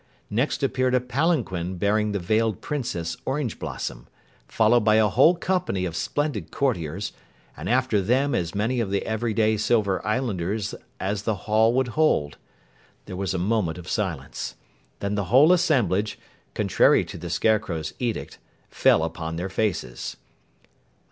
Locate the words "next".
0.31-0.63